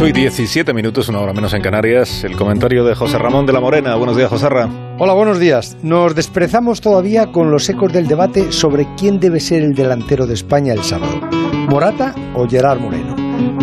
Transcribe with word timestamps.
8 0.00 0.08
y 0.08 0.12
17 0.12 0.72
minutos, 0.72 1.10
una 1.10 1.20
hora 1.20 1.34
menos 1.34 1.52
en 1.52 1.60
Canarias. 1.60 2.24
El 2.24 2.34
comentario 2.34 2.84
de 2.84 2.94
José 2.94 3.18
Ramón 3.18 3.44
de 3.44 3.52
la 3.52 3.60
Morena. 3.60 3.96
Buenos 3.96 4.16
días, 4.16 4.30
José 4.30 4.48
Ramón. 4.48 4.96
Hola, 4.98 5.12
buenos 5.12 5.38
días. 5.38 5.76
Nos 5.82 6.14
desprezamos 6.14 6.80
todavía 6.80 7.30
con 7.30 7.50
los 7.50 7.68
ecos 7.68 7.92
del 7.92 8.06
debate 8.06 8.50
sobre 8.50 8.86
quién 8.96 9.20
debe 9.20 9.40
ser 9.40 9.62
el 9.62 9.74
delantero 9.74 10.26
de 10.26 10.32
España 10.32 10.72
el 10.72 10.82
sábado, 10.82 11.20
Morata 11.68 12.14
o 12.34 12.48
Gerard 12.48 12.80
Moreno. 12.80 13.14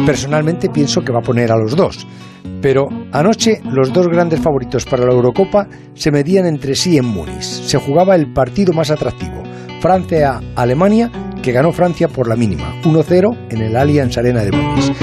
Personalmente 0.06 0.70
pienso 0.70 1.02
que 1.02 1.12
va 1.12 1.22
a 1.22 1.24
poner 1.24 1.52
a 1.52 1.58
los 1.58 1.76
dos. 1.76 2.06
Pero 2.62 2.88
anoche 3.12 3.60
los 3.64 3.92
dos 3.92 4.08
grandes 4.08 4.40
favoritos 4.40 4.86
para 4.86 5.08
la 5.08 5.14
Eurocopa 5.14 5.68
se 5.96 6.12
medían 6.12 6.46
entre 6.46 6.76
sí 6.76 7.00
en 7.00 7.06
Múnich. 7.06 7.42
Se 7.42 7.80
jugaba 7.80 8.14
el 8.14 8.32
partido 8.32 8.74
más 8.74 8.92
atractivo, 8.92 9.42
Francia-Alemania, 9.82 11.10
que 11.42 11.52
ganó 11.52 11.72
Francia 11.72 12.08
por 12.08 12.30
la 12.30 12.36
mínima, 12.36 12.80
1-0 12.84 13.48
en 13.50 13.62
el 13.62 13.76
Allianz 13.76 14.20
Arena 14.20 14.44
de 14.44 14.52
Múnich. 14.52 14.94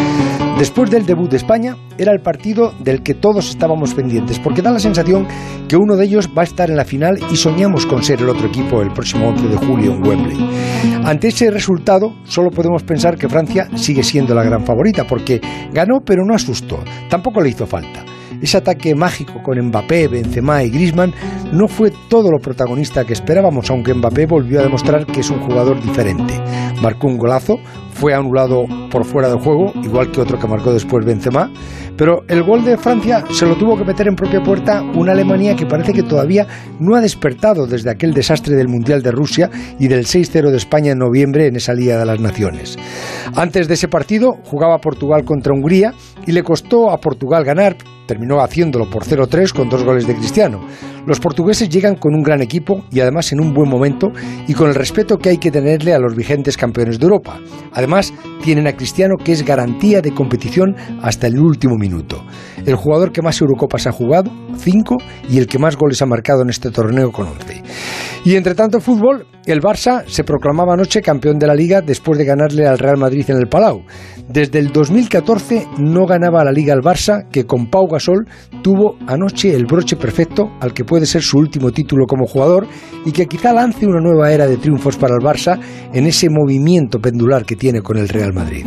Después 0.58 0.89
del 0.89 1.04
debut 1.04 1.29
de 1.29 1.36
España, 1.36 1.76
era 1.99 2.13
el 2.13 2.21
partido 2.21 2.72
del 2.79 3.03
que 3.03 3.14
todos 3.14 3.50
estábamos 3.50 3.93
pendientes, 3.93 4.39
porque 4.39 4.63
da 4.63 4.71
la 4.71 4.79
sensación 4.79 5.27
que 5.68 5.77
uno 5.77 5.96
de 5.96 6.04
ellos 6.04 6.30
va 6.36 6.43
a 6.43 6.44
estar 6.44 6.71
en 6.71 6.77
la 6.77 6.85
final 6.85 7.18
y 7.30 7.36
soñamos 7.36 7.86
con 7.86 8.04
ser 8.04 8.21
el 8.21 8.29
otro 8.29 8.46
equipo 8.46 8.80
el 8.80 8.93
próximo 8.93 9.29
11 9.30 9.49
de 9.49 9.57
julio 9.57 9.93
en 9.93 10.07
Wembley. 10.07 10.39
Ante 11.04 11.29
ese 11.29 11.50
resultado, 11.50 12.14
solo 12.25 12.50
podemos 12.50 12.85
pensar 12.85 13.18
que 13.18 13.29
Francia 13.29 13.68
sigue 13.75 14.04
siendo 14.04 14.32
la 14.32 14.44
gran 14.44 14.64
favorita, 14.64 15.04
porque 15.04 15.40
ganó 15.72 16.00
pero 16.04 16.25
no 16.25 16.35
asustó, 16.35 16.79
tampoco 17.11 17.41
le 17.41 17.50
hizo 17.50 17.66
falta. 17.66 18.14
Ese 18.41 18.59
ataque 18.59 18.95
mágico 18.95 19.43
con 19.43 19.61
Mbappé, 19.61 20.09
Benzema 20.09 20.63
y 20.63 20.71
Griezmann 20.71 21.13
no 21.53 21.69
fue 21.69 21.93
todo 22.09 22.31
lo 22.31 22.39
protagonista 22.39 23.05
que 23.05 23.13
esperábamos, 23.13 23.71
aunque 23.71 23.95
Mbappé 23.95 24.27
volvió 24.27 24.61
a 24.61 24.64
demostrar 24.64 25.07
que 25.07 25.21
es 25.21 25.31
un 25.31 25.41
jugador 25.41 25.83
diferente. 25.83 26.35
Marcó 26.83 27.07
un 27.07 27.19
golazo, 27.19 27.59
fue 27.93 28.13
anulado 28.13 28.64
por 28.91 29.05
fuera 29.05 29.29
del 29.29 29.39
juego, 29.39 29.73
igual 29.83 30.11
que 30.11 30.21
otro 30.21 30.39
que 30.39 30.49
marcó 30.49 30.73
después 30.73 31.07
Benzema, 31.07 31.50
pero 31.97 32.25
el 32.28 32.42
gol 32.42 32.64
de 32.64 32.77
Francia 32.77 33.25
se 33.31 33.47
lo 33.47 33.56
tuvo 33.56 33.77
que 33.78 33.84
meter 33.84 34.08
en 34.08 34.16
propia 34.16 34.42
puerta 34.42 34.83
una 34.83 35.12
Alemania 35.12 35.55
que 35.55 35.66
parece 35.66 35.92
que 35.92 36.03
todavía 36.03 36.47
no 36.81 36.97
ha 36.97 37.00
despertado 37.00 37.66
desde 37.66 37.91
aquel 37.91 38.12
desastre 38.12 38.56
del 38.56 38.69
Mundial 38.69 39.03
de 39.03 39.12
Rusia 39.12 39.48
y 39.78 39.86
del 39.86 40.06
6-0 40.06 40.50
de 40.50 40.56
España 40.56 40.92
en 40.92 40.98
noviembre 40.98 41.47
en 41.47 41.56
esa 41.56 41.72
Liga 41.72 41.98
de 41.98 42.05
las 42.05 42.19
Naciones. 42.19 42.77
Antes 43.36 43.69
de 43.69 43.75
ese 43.75 43.88
partido 43.88 44.38
jugaba 44.44 44.78
Portugal 44.78 45.25
contra 45.25 45.53
Hungría 45.53 45.94
y 46.27 46.33
le 46.33 46.42
costó 46.42 46.91
a 46.91 46.98
Portugal 46.98 47.44
ganar, 47.44 47.77
terminó 48.06 48.41
haciéndolo 48.41 48.88
por 48.88 49.05
0-3 49.05 49.52
con 49.52 49.69
dos 49.69 49.84
goles 49.84 50.06
de 50.06 50.14
Cristiano. 50.14 50.60
Los 51.06 51.20
portugueses 51.20 51.69
llegan 51.69 51.97
con 51.97 52.14
un 52.14 52.22
gran 52.22 52.41
equipo 52.41 52.84
y 52.91 53.00
además 53.00 53.33
en 53.33 53.41
un 53.41 53.52
buen 53.52 53.69
momento 53.69 54.10
y 54.48 54.55
con 54.55 54.69
el 54.69 54.74
respeto 54.74 55.19
que 55.19 55.30
hay 55.30 55.38
que 55.38 55.50
tenerle 55.50 55.92
a 55.92 55.98
los 55.98 56.14
vigentes 56.14 56.56
campeones 56.56 56.98
de 56.98 57.05
Europa. 57.05 57.38
Además, 57.72 58.12
tienen 58.42 58.66
a 58.66 58.72
Cristiano 58.77 59.16
que 59.22 59.32
es 59.32 59.44
garantía 59.44 60.00
de 60.00 60.14
competición 60.14 60.75
hasta 61.02 61.27
el 61.27 61.38
último 61.38 61.77
minuto. 61.77 62.25
El 62.64 62.77
jugador 62.77 63.12
que 63.12 63.22
más 63.22 63.41
Eurocopas 63.41 63.86
ha 63.86 63.92
jugado, 63.92 64.30
5, 64.56 64.97
y 65.28 65.38
el 65.38 65.47
que 65.47 65.58
más 65.58 65.77
goles 65.77 66.00
ha 66.00 66.06
marcado 66.06 66.42
en 66.42 66.50
este 66.50 66.70
torneo 66.70 67.12
con 67.12 67.27
11. 67.27 67.62
Y 68.25 68.36
entre 68.36 68.55
tanto 68.55 68.80
fútbol, 68.80 69.27
el 69.44 69.61
Barça 69.61 70.03
se 70.06 70.25
proclamaba 70.25 70.72
anoche 70.72 71.03
campeón 71.03 71.39
de 71.39 71.47
la 71.47 71.55
liga 71.55 71.83
después 71.83 72.19
de 72.19 72.25
ganarle 72.25 72.66
al 72.66 72.78
Real 72.78 72.97
Madrid 72.97 73.27
en 73.28 73.36
el 73.36 73.48
Palau. 73.48 73.83
Desde 74.27 74.58
el 74.61 74.72
2014 74.72 75.69
no 75.78 76.06
ganaba 76.06 76.42
la 76.42 76.50
liga 76.50 76.72
el 76.72 76.81
Barça, 76.81 77.28
que 77.28 77.44
con 77.44 77.69
Pau 77.69 77.86
Gasol 77.86 78.27
tuvo 78.62 78.97
anoche 79.06 79.55
el 79.55 79.66
broche 79.66 79.97
perfecto 79.97 80.48
al 80.61 80.72
que 80.72 80.84
puede 80.84 81.05
ser 81.05 81.20
su 81.20 81.36
último 81.36 81.70
título 81.70 82.06
como 82.06 82.27
jugador 82.27 82.66
y 83.05 83.12
que 83.12 83.27
quizá 83.27 83.53
lance 83.53 83.86
una 83.86 84.00
nueva 84.00 84.33
era 84.33 84.47
de 84.47 84.56
triunfos 84.56 84.97
para 84.97 85.14
el 85.14 85.20
Barça 85.20 85.61
en 85.92 86.06
ese 86.06 86.31
movimiento 86.31 87.00
pendular 87.00 87.44
que 87.44 87.56
tiene 87.56 87.83
con 87.83 87.98
el 87.98 88.09
Real 88.09 88.33
Madrid. 88.33 88.64